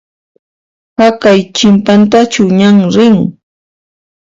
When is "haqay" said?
0.99-1.39